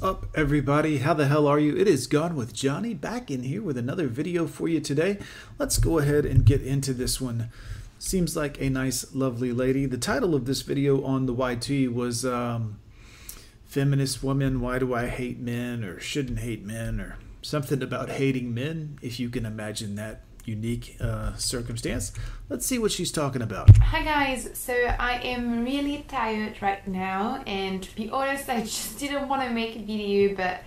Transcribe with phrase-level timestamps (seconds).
[0.00, 0.98] up, everybody?
[0.98, 1.76] How the hell are you?
[1.76, 5.18] It is Gone with Johnny back in here with another video for you today.
[5.58, 7.50] Let's go ahead and get into this one.
[7.98, 9.86] Seems like a nice, lovely lady.
[9.86, 12.78] The title of this video on the YT was um,
[13.64, 15.82] Feminist Woman, Why Do I Hate Men?
[15.82, 17.00] or Shouldn't Hate Men?
[17.00, 22.12] or something about hating men, if you can imagine that unique uh, circumstance.
[22.48, 23.76] Let's see what she's talking about.
[23.76, 28.98] Hi guys, so I am really tired right now and to be honest I just
[28.98, 30.62] didn't want to make a video but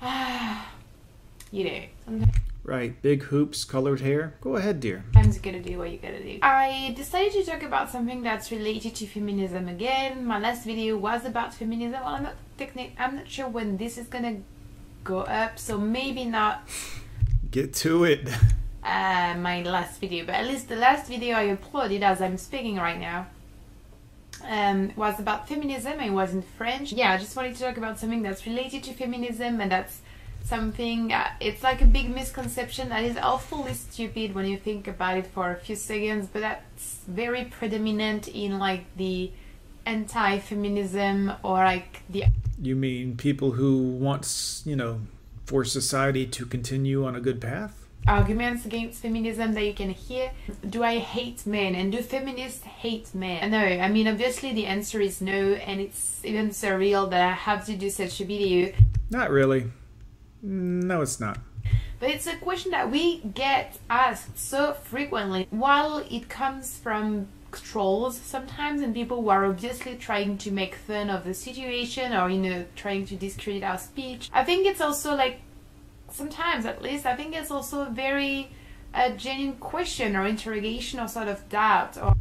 [0.00, 0.70] ah,
[1.50, 4.34] you know sometimes Right, big hoops, colored hair.
[4.40, 5.04] Go ahead, dear.
[5.14, 6.40] you gotta do what you gotta do.
[6.42, 10.26] I decided to talk about something that's related to feminism again.
[10.26, 12.00] My last video was about feminism.
[12.00, 14.38] Well, I'm not technic I'm not sure when this is gonna
[15.04, 16.68] go up so maybe not
[17.50, 18.28] Get to it.
[18.86, 22.76] uh, my last video, but at least the last video I uploaded as I'm speaking
[22.76, 23.26] right now
[24.44, 25.98] um, was about feminism.
[25.98, 26.92] It was in French.
[26.92, 30.00] Yeah, I just wanted to talk about something that's related to feminism and that's
[30.44, 35.18] something, uh, it's like a big misconception that is awfully stupid when you think about
[35.18, 39.32] it for a few seconds, but that's very predominant in like the
[39.84, 42.24] anti-feminism or like the
[42.62, 45.00] You mean people who want, you know,
[45.44, 47.85] for society to continue on a good path?
[48.06, 50.30] Arguments against feminism that you can hear.
[50.68, 53.50] Do I hate men and do feminists hate men?
[53.50, 57.66] No, I mean obviously the answer is no and it's even surreal that I have
[57.66, 58.72] to do such a video.
[59.10, 59.70] Not really.
[60.42, 61.38] No, it's not.
[61.98, 68.18] But it's a question that we get asked so frequently while it comes from trolls
[68.18, 72.38] sometimes and people who are obviously trying to make fun of the situation or you
[72.38, 74.30] know trying to discredit our speech.
[74.32, 75.40] I think it's also like
[76.16, 78.50] sometimes at least I think it's also a very
[78.94, 82.14] a genuine question or interrogation or sort of doubt or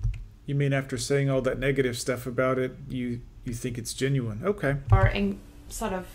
[0.45, 4.41] You mean after saying all that negative stuff about it, you you think it's genuine?
[4.43, 4.77] Okay.
[4.91, 5.39] or in
[5.69, 6.05] sort of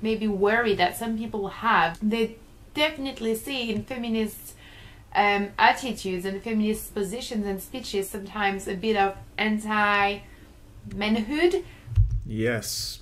[0.00, 1.98] maybe worry that some people have.
[2.02, 2.36] They
[2.74, 4.54] definitely see in feminist
[5.14, 10.18] um, attitudes and feminist positions and speeches sometimes a bit of anti
[10.94, 11.64] manhood
[12.28, 13.00] Yes.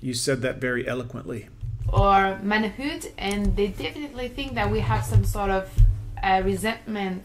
[0.00, 1.48] You said that very eloquently.
[1.92, 5.70] Or manhood, and they definitely think that we have some sort of
[6.22, 7.24] uh, resentment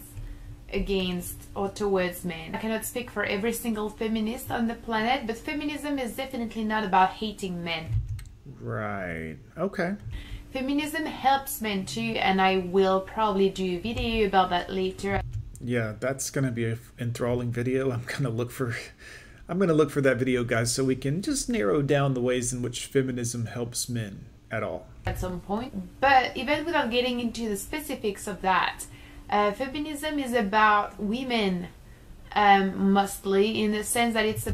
[0.74, 2.56] against or towards men.
[2.56, 6.84] I cannot speak for every single feminist on the planet, but feminism is definitely not
[6.84, 7.88] about hating men.
[8.60, 9.38] Right.
[9.58, 9.96] Okay.
[10.52, 15.22] Feminism helps men too, and I will probably do a video about that later.
[15.60, 17.92] Yeah, that's gonna be an enthralling video.
[17.92, 18.76] I'm gonna look for
[19.48, 22.54] I'm gonna look for that video, guys, so we can just narrow down the ways
[22.54, 24.86] in which feminism helps men at all.
[25.06, 26.00] at some point.
[26.00, 28.86] But even without getting into the specifics of that,
[29.30, 31.70] uh, feminism is about women
[32.34, 34.48] um, mostly in the sense that it's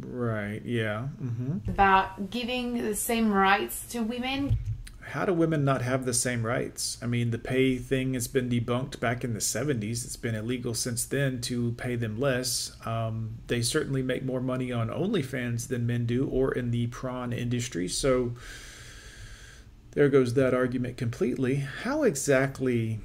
[0.00, 0.62] Right.
[0.64, 1.02] Yeah.
[1.08, 4.56] hmm about giving the same rights to women.
[5.00, 6.98] How do women not have the same rights?
[7.00, 10.04] I mean, the pay thing has been debunked back in the 70s.
[10.04, 12.72] It's been illegal since then to pay them less.
[12.84, 17.32] Um, they certainly make more money on OnlyFans than men do, or in the prawn
[17.32, 17.88] industry.
[17.88, 18.34] So
[19.92, 21.56] there goes that argument completely.
[21.56, 23.00] How exactly,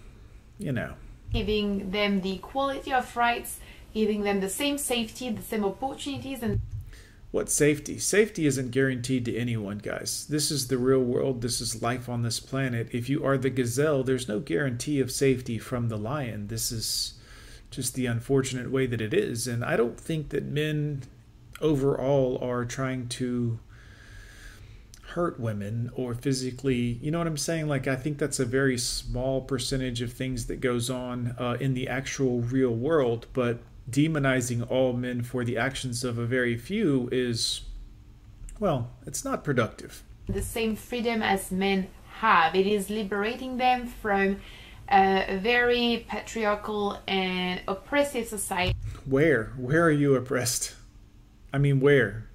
[0.58, 0.94] you know,
[1.32, 3.60] Giving them the equality of rights,
[3.94, 6.60] giving them the same safety, the same opportunities, and
[7.32, 7.98] What safety?
[7.98, 10.28] Safety isn't guaranteed to anyone, guys.
[10.28, 11.42] This is the real world.
[11.42, 12.90] This is life on this planet.
[12.92, 16.48] If you are the gazelle, there's no guarantee of safety from the lion.
[16.50, 17.16] This is
[17.72, 19.48] just the unfortunate way that it is.
[19.48, 21.02] And I don't think that men
[21.60, 23.58] overall are trying to
[25.14, 27.68] hurt women or physically you know what i'm saying?
[27.68, 31.74] Like i think that's a very small percentage of things that goes on uh, in
[31.74, 37.10] the actual real world but demonizing all men for the actions of a very few
[37.12, 37.62] is
[38.60, 40.04] well it's not productive.
[40.28, 41.88] The same freedom as men
[42.20, 42.56] have.
[42.56, 44.38] It is liberating them from
[44.90, 48.76] uh, a very patriarchal and oppressive society.
[49.06, 49.54] where?
[49.58, 50.76] Where are you oppressed?
[51.52, 52.30] I mean where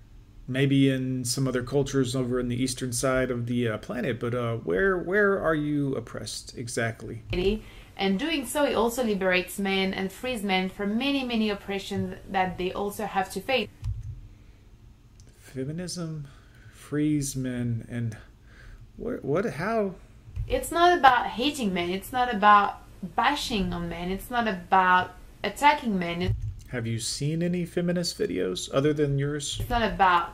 [0.49, 4.35] maybe in some other cultures over in the eastern side of the uh, planet but
[4.35, 7.23] uh, where where are you oppressed exactly?
[7.97, 12.56] And doing so, it also liberates men and frees men from many, many oppressions that
[12.56, 13.69] they also have to face.
[15.37, 16.29] feminism
[16.73, 18.17] frees men and
[18.97, 19.94] what what how?
[20.47, 25.11] It's not about hating men, it's not about bashing on men, it's not about
[25.43, 30.31] attacking men, it's have you seen any feminist videos other than yours It's not about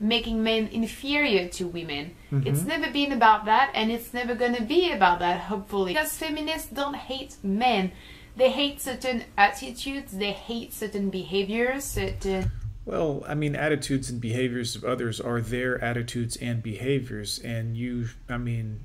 [0.00, 2.14] making men inferior to women.
[2.30, 2.46] Mm-hmm.
[2.46, 5.92] It's never been about that, and it's never gonna be about that, hopefully.
[5.92, 7.92] Because feminists don't hate men.
[8.36, 12.52] They hate certain attitudes, they hate certain behaviors, certain
[12.84, 17.40] Well, I mean, attitudes and behaviors of others are their attitudes and behaviors.
[17.40, 18.80] And you, I mean,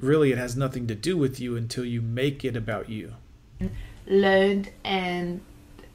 [0.00, 3.12] really, it has nothing to do with you until you make it about you.
[4.06, 5.42] Learned and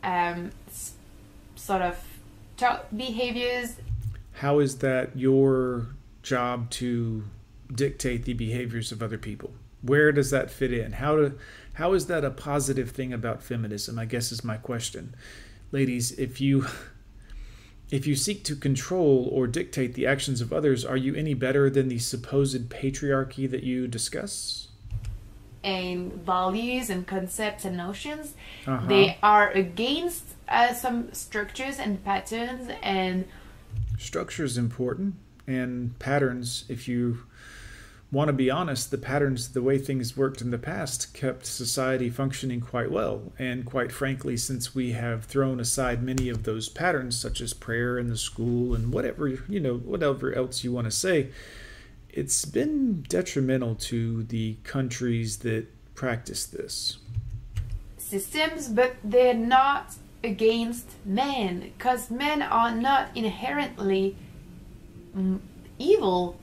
[0.04, 0.52] um,
[1.56, 1.98] sort of
[2.96, 3.76] behaviors.
[4.34, 5.88] How is that your
[6.24, 7.24] job to
[7.74, 9.52] dictate the behaviors of other people?
[9.82, 10.94] Where does that fit in?
[10.94, 11.34] How to,
[11.74, 13.98] how is that a positive thing about feminism?
[13.98, 15.16] I guess is my question.
[15.72, 16.66] Ladies, if you
[17.92, 21.70] if you seek to control or dictate the actions of others, are you any better
[21.70, 24.69] than the supposed patriarchy that you discuss?
[25.64, 28.34] And values and concepts and notions.
[28.66, 28.88] Uh-huh.
[28.88, 33.26] They are against uh, some structures and patterns and
[34.00, 35.16] Structure is important,
[35.46, 37.24] and patterns, if you
[38.14, 42.10] want to be honest, the patterns, the way things worked in the past, kept society
[42.10, 43.34] functioning quite well.
[43.38, 48.00] And quite frankly, since we have thrown aside many of those patterns, such as prayer
[48.00, 51.28] in the school and whatever, you know, whatever else you want to say,
[52.20, 56.98] it's been detrimental to the countries that practice this.
[57.98, 59.94] systems, but they're not
[60.24, 64.18] against men because men are not inherently
[65.16, 65.40] mm,
[65.78, 66.38] evil.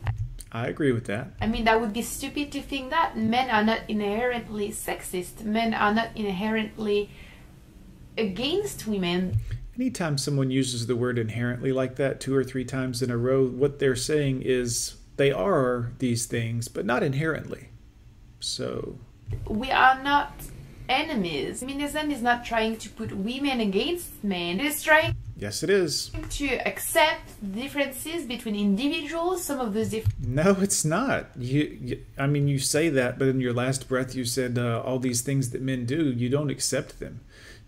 [0.50, 1.32] I agree with that.
[1.40, 5.44] I mean, that would be stupid to think that men are not inherently sexist.
[5.44, 7.10] Men are not inherently
[8.16, 9.36] against women.
[9.74, 13.46] Anytime someone uses the word inherently like that two or three times in a row,
[13.46, 17.68] what they're saying is they are these things, but not inherently.
[18.40, 18.98] So,
[19.48, 20.32] We are not
[20.88, 21.60] enemies.
[21.60, 24.60] Feminism is not trying to put women against men.
[24.60, 26.10] It is trying yes, it is.
[26.30, 29.44] to accept differences between individuals.
[29.44, 31.30] Some of those differences No, it's not.
[31.36, 34.82] You, you I mean, you say that, but in your last breath, you said uh,
[34.84, 36.10] all these things that men do.
[36.10, 37.20] You don't accept them.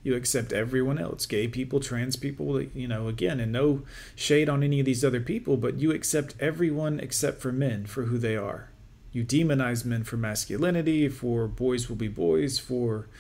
[0.09, 2.63] You accept everyone else, gay people, trans people.
[2.63, 3.83] You know, again, and no
[4.15, 8.05] shade on any of these other people, but you accept everyone except for men for
[8.05, 8.71] who they are.
[9.13, 13.11] You demonize men for masculinity, for boys will be boys, for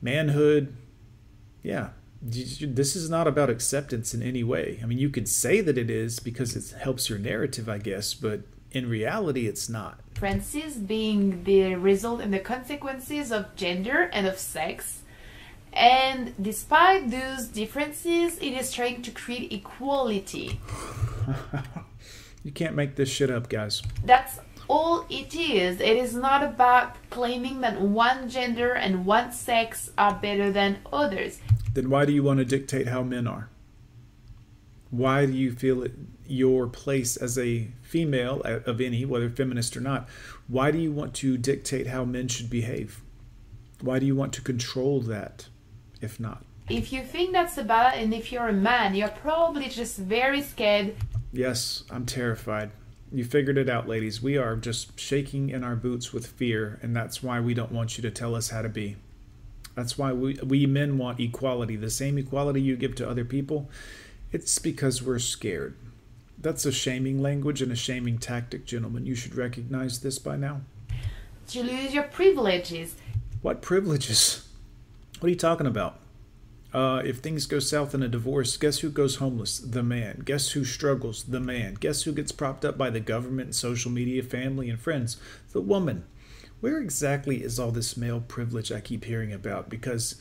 [0.00, 0.74] manhood.
[1.62, 1.90] Yeah,
[2.22, 4.80] this is not about acceptance in any way.
[4.82, 8.14] I mean, you could say that it is because it helps your narrative, I guess,
[8.14, 8.40] but
[8.70, 10.00] in reality, it's not.
[10.76, 15.02] being the result and the consequences of gender and of sex.
[15.76, 20.58] And despite those differences, it is trying to create equality.
[22.42, 23.82] you can't make this shit up, guys.
[24.02, 25.80] That's all it is.
[25.80, 31.40] It is not about claiming that one gender and one sex are better than others.
[31.74, 33.50] Then why do you want to dictate how men are?
[34.90, 35.92] Why do you feel it
[36.26, 40.08] your place as a female of any, whether feminist or not?
[40.48, 43.02] Why do you want to dictate how men should behave?
[43.82, 45.48] Why do you want to control that,
[46.00, 46.44] if not?
[46.68, 50.42] If you think that's about it, and if you're a man, you're probably just very
[50.42, 50.96] scared
[51.36, 52.70] Yes, I'm terrified.
[53.12, 54.22] You figured it out, ladies.
[54.22, 57.98] We are just shaking in our boots with fear, and that's why we don't want
[57.98, 58.96] you to tell us how to be.
[59.74, 63.70] That's why we, we men want equality, the same equality you give to other people.
[64.32, 65.76] It's because we're scared.
[66.38, 69.04] That's a shaming language and a shaming tactic, gentlemen.
[69.04, 70.62] You should recognize this by now.
[71.48, 72.94] to lose your privileges.
[73.42, 74.45] What privileges?
[75.20, 75.98] What are you talking about?
[76.74, 79.58] Uh, if things go south in a divorce, guess who goes homeless?
[79.58, 80.22] The man.
[80.24, 81.24] Guess who struggles?
[81.24, 81.74] The man.
[81.74, 85.16] Guess who gets propped up by the government, and social media, family, and friends?
[85.52, 86.04] The woman.
[86.60, 89.70] Where exactly is all this male privilege I keep hearing about?
[89.70, 90.16] Because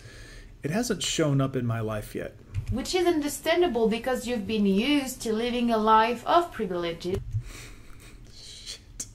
[0.64, 2.36] it hasn't shown up in my life yet.
[2.72, 7.20] Which is understandable because you've been used to living a life of privileges,
[8.34, 9.06] Shit.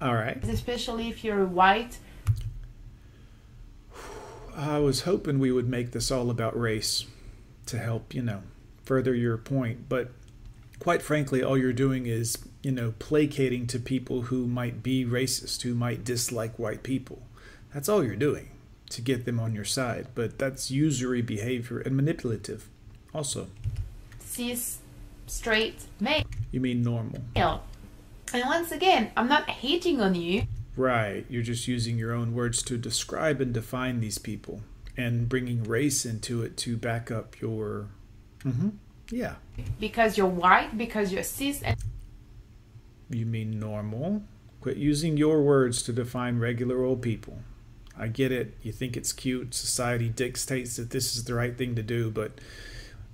[0.00, 0.42] All right.
[0.44, 1.98] especially if you're white.
[4.56, 7.04] I was hoping we would make this all about race
[7.66, 8.42] to help, you know,
[8.84, 9.86] further your point.
[9.88, 10.12] But
[10.78, 15.62] quite frankly, all you're doing is, you know, placating to people who might be racist,
[15.62, 17.20] who might dislike white people.
[17.74, 18.48] That's all you're doing
[18.90, 20.06] to get them on your side.
[20.14, 22.68] But that's usury behavior and manipulative
[23.12, 23.48] also.
[24.20, 24.78] cis,
[25.26, 26.24] straight, male.
[26.50, 27.20] You mean normal.
[28.32, 30.46] And once again, I'm not hating on you.
[30.76, 31.24] Right.
[31.28, 34.60] You're just using your own words to describe and define these people
[34.96, 37.88] and bringing race into it to back up your.
[38.42, 38.70] hmm
[39.10, 39.36] Yeah.
[39.80, 41.76] because you're white, because you're cis, and
[43.10, 44.22] You mean normal?
[44.60, 47.38] Quit using your words to define regular old people.
[47.96, 48.54] I get it.
[48.62, 49.54] You think it's cute.
[49.54, 52.32] Society dictates that this is the right thing to do, but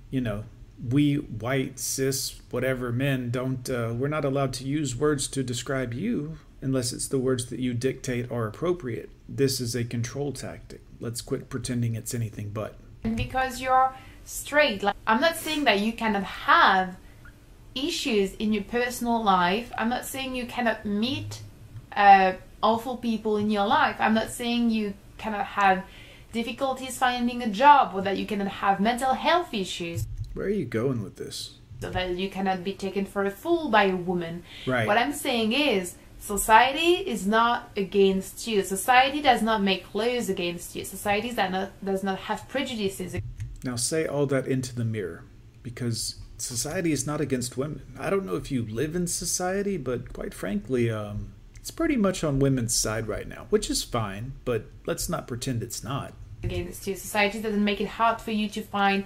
[0.09, 0.43] you know,
[0.89, 3.69] we white cis whatever men don't.
[3.69, 7.59] Uh, we're not allowed to use words to describe you unless it's the words that
[7.59, 9.09] you dictate are appropriate.
[9.27, 10.81] This is a control tactic.
[10.99, 12.75] Let's quit pretending it's anything but.
[13.15, 13.93] because you're
[14.23, 14.81] straight.
[14.81, 16.95] Like, I'm not saying that you cannot have
[17.75, 19.71] issues in your personal life.
[19.77, 21.41] I'm not saying you cannot meet
[21.95, 23.97] uh, awful people in your life.
[23.99, 25.83] I'm not saying you cannot have
[26.31, 30.07] difficulties finding a job or that you cannot have mental health issues.
[30.33, 31.59] Where are you going with this?
[31.81, 34.43] So that you cannot be taken for a fool by a woman.
[34.65, 34.87] Right.
[34.87, 38.63] What I'm saying is, society is not against you.
[38.63, 40.85] Society does not make laws against you.
[40.85, 43.17] Society does not, does not have prejudices.
[43.63, 45.25] Now say all that into the mirror,
[45.63, 47.81] because society is not against women.
[47.99, 52.23] I don't know if you live in society, but quite frankly, um, it's pretty much
[52.23, 56.13] on women's side right now, which is fine, but let's not pretend it's not.
[56.41, 56.95] Against you.
[56.95, 59.05] Society doesn't make it hard for you to find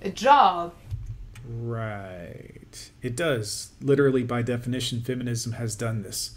[0.00, 0.74] a job.
[1.44, 2.61] Right.
[3.00, 3.72] It does.
[3.80, 6.36] Literally, by definition, feminism has done this.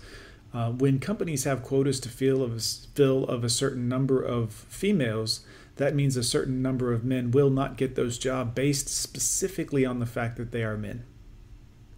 [0.54, 4.54] Uh, when companies have quotas to fill of, a, fill of a certain number of
[4.54, 5.42] females,
[5.76, 10.00] that means a certain number of men will not get those jobs based specifically on
[10.00, 11.04] the fact that they are men.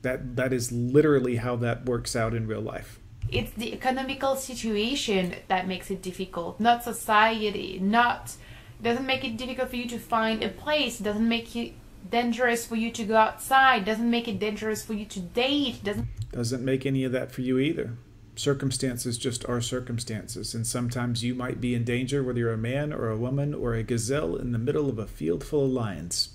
[0.01, 5.35] That that is literally how that works out in real life it's the economical situation
[5.47, 8.35] that makes it difficult, not society, not
[8.81, 11.73] doesn't make it difficult for you to find a place, doesn't make it
[12.09, 16.07] dangerous for you to go outside, doesn't make it dangerous for you to date, doesn't
[16.31, 17.97] doesn't make any of that for you either.
[18.35, 22.93] Circumstances just are circumstances, and sometimes you might be in danger whether you're a man
[22.93, 26.29] or a woman or a gazelle in the middle of a field full of lions.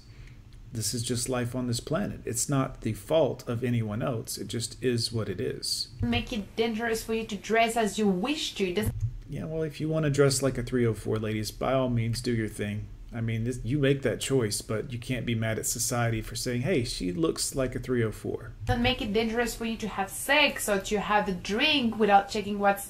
[0.73, 2.21] This is just life on this planet.
[2.25, 4.39] It's not the fault of anyone else.
[4.39, 5.89] It just is what it is.
[6.01, 8.73] Make it dangerous for you to dress as you wish to.
[8.73, 8.95] Doesn't
[9.33, 12.33] yeah, well, if you want to dress like a 304, ladies, by all means, do
[12.33, 12.87] your thing.
[13.15, 16.35] I mean, this, you make that choice, but you can't be mad at society for
[16.35, 18.53] saying, hey, she looks like a 304.
[18.65, 22.31] Doesn't make it dangerous for you to have sex or to have a drink without
[22.31, 22.89] checking what's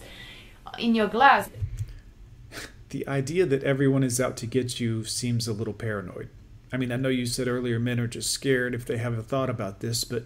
[0.78, 1.50] in your glass.
[2.90, 6.28] the idea that everyone is out to get you seems a little paranoid.
[6.72, 9.22] I mean, I know you said earlier men are just scared if they have a
[9.22, 10.24] thought about this, but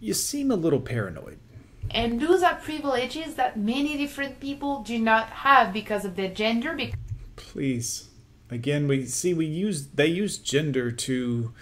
[0.00, 1.38] you seem a little paranoid.
[1.90, 6.78] And those are privileges that many different people do not have because of their gender.
[7.36, 8.08] Please.
[8.54, 11.52] Again, we see we use they use gender to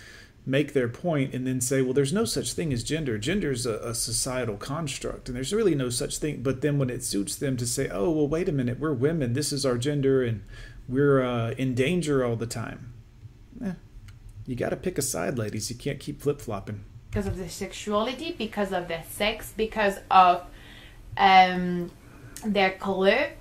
[0.44, 3.16] make their point and then say, well, there's no such thing as gender.
[3.16, 6.42] Gender is a, a, societal construct, and there's really no such thing.
[6.42, 9.34] But then when it suits them to say, oh, well, wait a minute, we're women,
[9.34, 10.42] this is our gender, and
[10.88, 12.92] we're uh, in danger all the time
[13.64, 13.72] eh,
[14.46, 15.70] you got to pick a side, ladies.
[15.70, 16.84] You can't keep flip flopping.
[17.10, 20.44] Because of their sexuality, because of their sex, because of
[21.16, 21.90] um,
[22.44, 23.32] their color.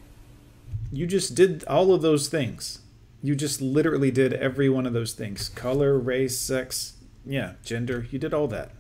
[0.92, 2.80] You just did all of those things.
[3.24, 6.94] You just literally did every one of those things color, race, sex,
[7.26, 8.08] yeah, gender.
[8.10, 8.72] You did all that.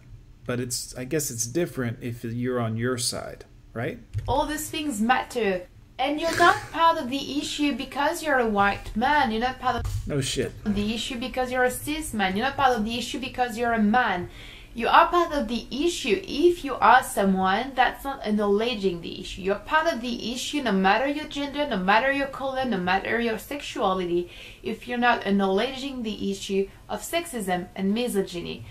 [0.45, 4.00] But it's, I guess it's different if you're on your side, right?
[4.27, 5.67] All these things matter.
[6.00, 9.31] And you're not part of the issue because you're a white man.
[9.31, 10.51] You're not part of no shit.
[10.65, 12.36] The issue because you're a cis man.
[12.36, 14.29] You're not part of the issue because you're a man.
[14.73, 19.41] You are part of the issue if you are someone that's not acknowledging the issue.
[19.41, 23.19] You're part of the issue no matter your gender, no matter your color, no matter
[23.19, 24.31] your sexuality,
[24.63, 28.65] if you're not acknowledging the issue of sexism and misogyny.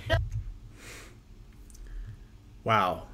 [2.65, 3.05] Wow.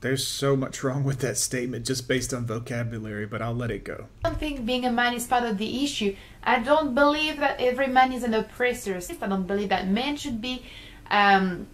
[0.00, 3.82] There's so much wrong with that statement just based on vocabulary, but I'll let it
[3.82, 4.06] go.
[4.24, 6.14] I don't think being a man is part of the issue.
[6.44, 9.00] I don't believe that every man is an oppressor.
[9.22, 10.64] I don't believe that men should be
[11.10, 11.66] um,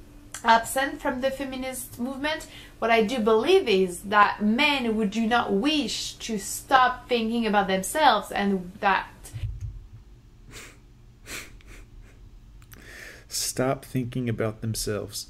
[0.45, 2.47] absent from the feminist movement.
[2.79, 7.67] What I do believe is that men who do not wish to stop thinking about
[7.67, 9.09] themselves and that.
[13.29, 15.29] Stop thinking about themselves.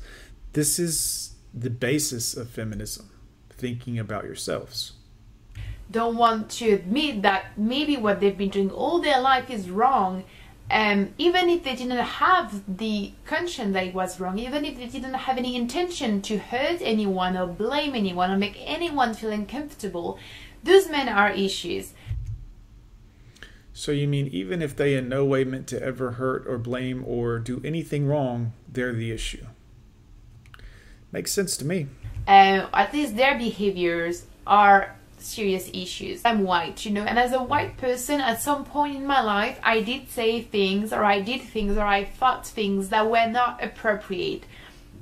[0.52, 3.10] This is the basis of feminism
[3.50, 4.92] thinking about yourselves
[5.90, 10.24] don't want to admit that maybe what they've been doing all their life is wrong
[10.70, 14.86] um, even if they didn't have the conscience that it was wrong, even if they
[14.86, 20.18] didn't have any intention to hurt anyone or blame anyone or make anyone feel uncomfortable,
[20.62, 21.92] those men are issues.
[23.74, 27.04] So you mean even if they in no way meant to ever hurt or blame
[27.06, 29.44] or do anything wrong, they're the issue?
[31.12, 31.88] Makes sense to me.
[32.26, 36.22] Uh, at least their behaviors are serious issues.
[36.24, 39.58] I'm white, you know, and as a white person, at some point in my life,
[39.62, 43.62] I did say things or I did things or I thought things that were not
[43.62, 44.44] appropriate.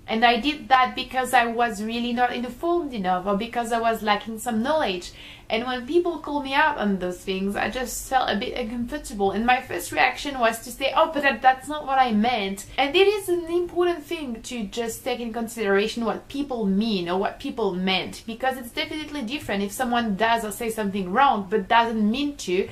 [0.07, 4.03] And I did that because I was really not informed enough or because I was
[4.03, 5.13] lacking some knowledge.
[5.49, 9.31] And when people call me out on those things, I just felt a bit uncomfortable.
[9.31, 12.67] And my first reaction was to say, oh, but that, that's not what I meant.
[12.77, 17.19] And it is an important thing to just take in consideration what people mean or
[17.19, 21.69] what people meant because it's definitely different if someone does or say something wrong but
[21.69, 22.69] doesn't mean to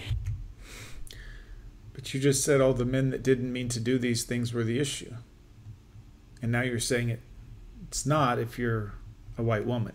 [1.92, 4.64] But you just said all the men that didn't mean to do these things were
[4.64, 5.14] the issue.
[6.42, 7.20] And now you're saying it
[7.90, 8.92] it's not if you're
[9.36, 9.94] a white woman.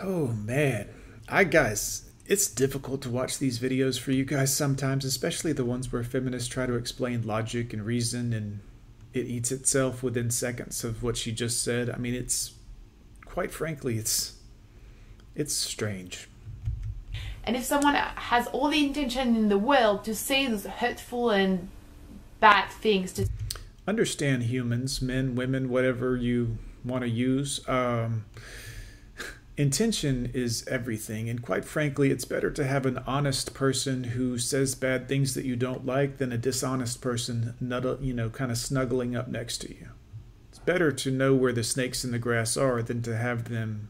[0.00, 0.88] Oh man.
[1.28, 5.92] I guys, it's difficult to watch these videos for you guys sometimes, especially the ones
[5.92, 8.60] where feminists try to explain logic and reason and
[9.12, 11.90] it eats itself within seconds of what she just said.
[11.90, 12.52] I mean, it's
[13.24, 14.34] quite frankly, it's
[15.34, 16.28] it's strange.
[17.42, 21.70] And if someone has all the intention in the world to say those hurtful and
[22.40, 23.26] bad things to
[23.88, 27.66] understand humans, men, women, whatever you want to use.
[27.66, 28.26] Um,
[29.56, 34.74] intention is everything, and quite frankly, it's better to have an honest person who says
[34.74, 37.54] bad things that you don't like than a dishonest person,
[38.00, 39.88] you know, kind of snuggling up next to you.
[40.50, 43.88] It's better to know where the snakes in the grass are than to have them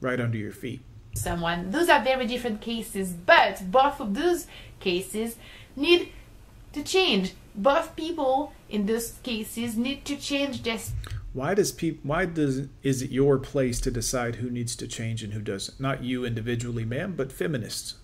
[0.00, 0.80] right under your feet.
[1.14, 1.70] Someone.
[1.70, 4.46] Those are very different cases, but both of those
[4.80, 5.36] cases
[5.76, 6.12] need
[6.72, 7.34] to change.
[7.54, 10.92] Both people in those cases need to change this.
[11.32, 12.00] Why does people?
[12.04, 15.80] Why does is it your place to decide who needs to change and who doesn't?
[15.80, 17.96] Not you individually, ma'am, but feminists.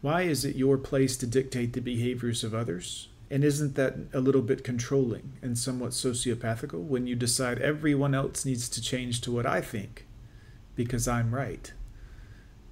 [0.00, 3.08] Why is it your place to dictate the behaviors of others?
[3.30, 8.44] And isn't that a little bit controlling and somewhat sociopathical when you decide everyone else
[8.44, 10.06] needs to change to what I think
[10.76, 11.72] because I'm right?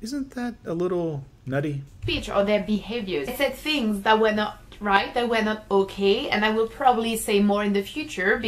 [0.00, 1.82] Isn't that a little nutty?
[2.02, 3.28] Speech or their behaviors.
[3.28, 7.16] I said things that were not right, that were not okay, and I will probably
[7.16, 8.42] say more in the future.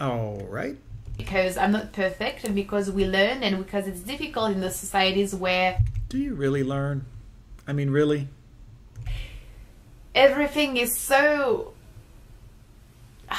[0.00, 0.76] All right.
[1.16, 5.34] Because I'm not perfect, and because we learn, and because it's difficult in the societies
[5.34, 5.78] where.
[6.08, 7.04] Do you really learn?
[7.66, 8.28] I mean, really?
[10.14, 11.74] Everything is so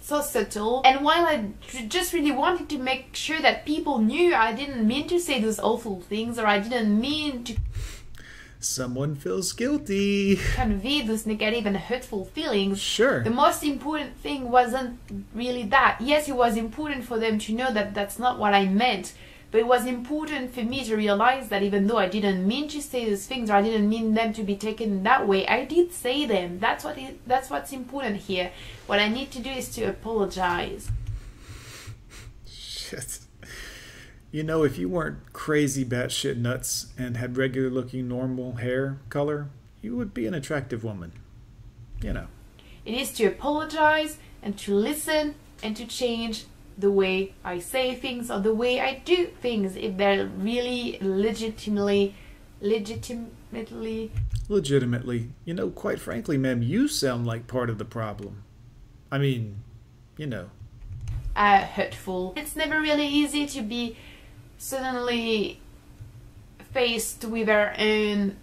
[0.00, 0.82] so subtle.
[0.84, 1.46] And while I
[1.88, 5.58] just really wanted to make sure that people knew I didn't mean to say those
[5.58, 7.56] awful things or I didn't mean to
[8.64, 10.36] someone feels guilty.
[10.54, 12.80] Convey those negative and hurtful feelings.
[12.80, 13.22] Sure.
[13.22, 14.98] The most important thing wasn't
[15.34, 15.98] really that.
[16.00, 19.12] Yes, it was important for them to know that that's not what I meant.
[19.50, 22.80] But it was important for me to realize that even though I didn't mean to
[22.80, 25.92] say those things or I didn't mean them to be taken that way, I did
[25.92, 26.58] say them.
[26.58, 28.50] That's what it, that's what's important here.
[28.86, 30.90] What I need to do is to apologize.
[32.46, 33.18] Shit.
[34.32, 39.50] You know, if you weren't crazy batshit nuts and had regular looking normal hair color,
[39.82, 41.12] you would be an attractive woman.
[42.02, 42.26] You know.
[42.86, 46.46] It is to apologize and to listen and to change
[46.78, 52.14] the way I say things or the way I do things if they're really legitimately
[52.62, 54.12] legitimately.
[54.48, 55.30] Legitimately.
[55.44, 58.44] You know quite frankly ma'am you sound like part of the problem.
[59.10, 59.62] I mean
[60.16, 60.50] you know.
[61.36, 62.32] Uh, hurtful.
[62.36, 63.96] It's never really easy to be
[64.62, 65.58] suddenly
[66.72, 68.36] faced with our own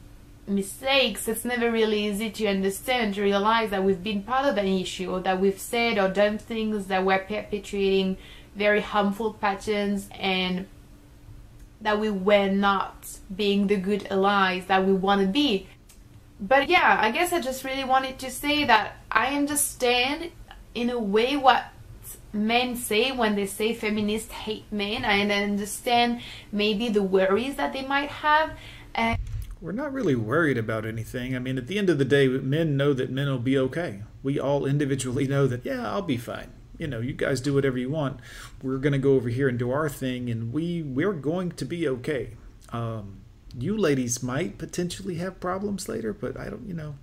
[0.46, 4.68] mistakes, it's never really easy to understand, to realize that we've been part of an
[4.68, 8.18] issue, or that we've said or done things that were perpetuating
[8.54, 10.68] very harmful patterns, and
[11.80, 15.68] that we were not being the good allies that we want to be.
[16.42, 20.32] But yeah, I guess I just really wanted to say that I understand
[20.76, 21.64] in a way what
[22.34, 25.06] men say when they say feminists hate men.
[25.06, 28.52] I understand maybe the worries that they might have.
[29.62, 31.36] We're not really worried about anything.
[31.36, 34.04] I mean, at the end of the day, men know that men will be okay.
[34.24, 36.52] We all individually know that, yeah, I'll be fine.
[36.78, 38.22] You know, you guys do whatever you want.
[38.64, 41.66] We're going to go over here and do our thing, and we we're going to
[41.66, 42.38] be okay.
[42.72, 43.20] Um,
[43.58, 46.96] you ladies might potentially have problems later, but I don't, you know,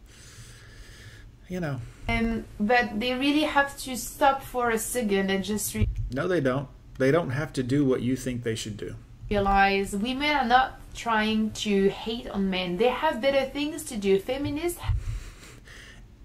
[1.48, 1.80] you know.
[2.08, 5.74] Um, but they really have to stop for a second and just.
[5.74, 6.68] Re- no, they don't.
[6.98, 8.94] They don't have to do what you think they should do.
[9.30, 12.76] Realize women are not trying to hate on men.
[12.78, 14.18] They have better things to do.
[14.18, 14.80] Feminists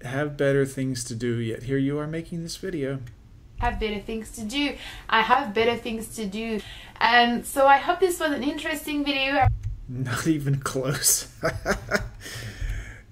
[0.02, 1.38] have better things to do.
[1.38, 3.00] Yet here you are making this video.
[3.58, 4.76] Have better things to do.
[5.08, 6.60] I have better things to do.
[7.00, 9.46] And so I hope this was an interesting video.
[9.88, 11.28] Not even close.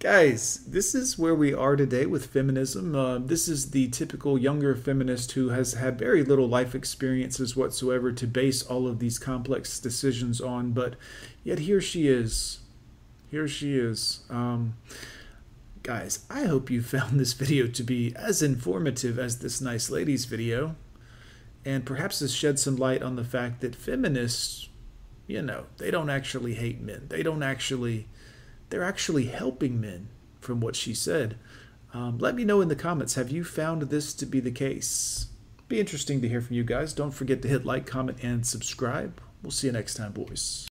[0.00, 2.96] Guys, this is where we are today with feminism.
[2.96, 8.10] Uh, this is the typical younger feminist who has had very little life experiences whatsoever
[8.10, 10.94] to base all of these complex decisions on, but
[11.44, 12.60] yet here she is.
[13.30, 14.20] Here she is.
[14.30, 14.78] Um,
[15.82, 20.24] guys, I hope you found this video to be as informative as this nice lady's
[20.24, 20.76] video,
[21.62, 24.70] and perhaps has shed some light on the fact that feminists,
[25.26, 27.04] you know, they don't actually hate men.
[27.10, 28.06] They don't actually
[28.70, 30.08] they're actually helping men,
[30.40, 31.36] from what she said.
[31.92, 35.26] Um, let me know in the comments have you found this to be the case?
[35.68, 36.92] Be interesting to hear from you guys.
[36.92, 39.20] Don't forget to hit like, comment, and subscribe.
[39.42, 40.69] We'll see you next time, boys.